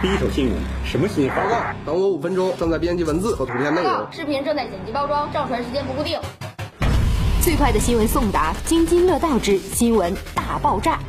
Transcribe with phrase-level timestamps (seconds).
[0.00, 0.54] 第一手新闻，
[0.84, 1.34] 什么新闻？
[1.34, 4.06] 报告，等我五分钟，正在编辑文字和图片内容。
[4.12, 6.16] 视频正在剪辑包装，上传时间不固定。
[7.42, 11.00] 最快的新闻送达，津津乐道之新闻大爆炸。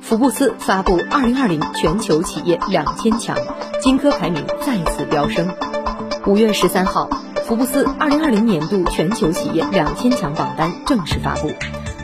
[0.00, 3.36] 福布斯发布二零二零全球企业两千强，
[3.80, 5.52] 金科排名再次飙升。
[6.24, 7.10] 五月十三号，
[7.46, 11.52] 福布斯二零二零年度全球企业两千强榜单正式发布。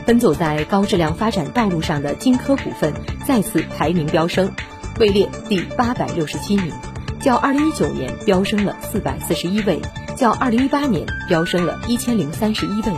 [0.05, 2.93] 奔走在高质量发展道路上的金科股份
[3.25, 4.51] 再次排名飙升，
[4.99, 6.71] 位列第八百六十七名，
[7.19, 9.81] 较二零一九年飙升了四百四十一位，
[10.15, 12.93] 较二零一八年飙升了一千零三十一位。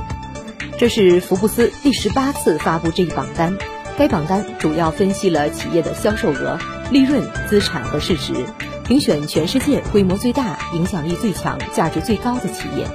[0.77, 3.57] 这是福布斯第十八次发布这一榜单。
[3.97, 6.59] 该榜单主要分析了企业的销售额、
[6.91, 8.45] 利润、资产和市值，
[8.85, 12.85] 评选全世界规模最大、影响力最强、价值最高的企业。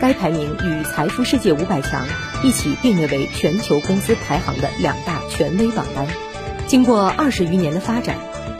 [0.00, 2.06] 该排名与财富世界五百强
[2.44, 6.06] 一起并列为全球公司排行的两大权威榜单。
[6.68, 8.16] 经过二十余年的发展，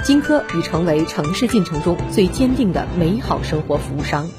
[0.06, 4.30] 金科已成为城市进程中最坚定的美好生活服务商，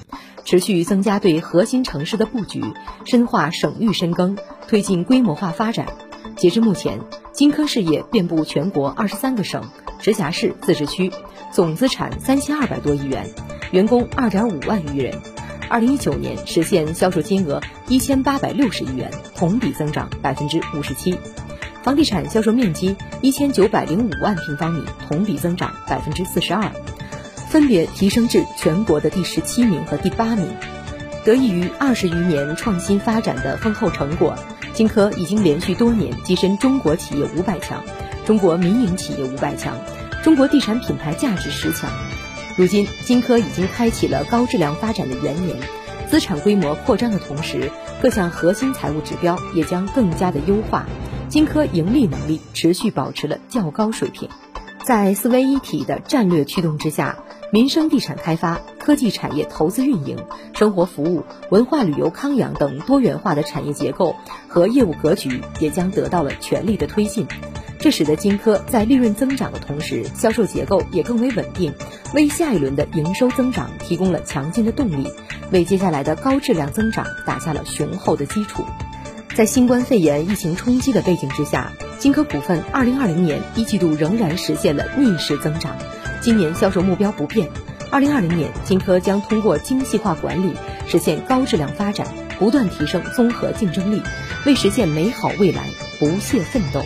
[0.46, 2.64] 持续增加对核心城市的布局，
[3.04, 4.38] 深化省域深耕，
[4.70, 5.88] 推进规模化发展。
[6.38, 7.02] 截至目前，
[7.34, 9.62] 金科事业遍布全国二十三个省、
[10.00, 11.12] 直辖市、自治区，
[11.52, 13.30] 总资产三千二百多亿元，
[13.74, 15.20] 员工二点五万余人。
[15.68, 21.12] 二零一九年实现销售金额一千八百六十亿元，同比增长百分之五十七；
[21.88, 26.70] 房地产销售面积一千九百零五万平方米，同比增长百分之四十二，
[27.50, 30.50] 分别提升至全国的第十七名和第八名。
[31.24, 34.36] 得益于二十余年创新发展的丰厚成果。
[34.74, 37.82] 金科已经连续多年跻身中国企业五百强、
[38.26, 39.74] 中国民营企业五百强、
[40.26, 41.90] 中国地产品牌价值十强。
[42.58, 45.56] 如今，金科已经开启了高质量发展的元年，
[46.12, 50.86] 资产规模扩张的同时，各项核心财务指标也将更加的优化。
[51.30, 54.30] 金科盈利能力持续保持了较高水平。
[54.86, 57.18] 在四位一体的战略驱动之下，
[57.52, 58.60] 民生地产开发。
[58.80, 60.18] 科技产业投资运营、
[60.54, 64.16] 生活服务、文化旅游康养等多元化的产业结构
[64.48, 67.28] 和业务格局也将得到了全力的推进，
[67.82, 71.74] 这使得金科在利润增长的同时，销售结构也更为稳定，
[72.14, 75.12] 为下一轮的营收增长提供了强劲的动力，
[75.52, 78.64] 为接下来的高质量增长打下了雄厚的基础。
[79.38, 85.78] 在新冠肺炎疫情冲击的背景之下，金科股份二零二零年一季度仍然实现了逆势增长，
[86.24, 87.48] 今年销售目标不变。
[87.92, 90.56] 二零二零年，金科将通过精细化管理，
[90.88, 92.08] 实现高质量发展，
[92.40, 94.02] 不断提升综合竞争力，
[94.48, 95.70] 为实现美好未来
[96.00, 96.84] 不懈奋斗。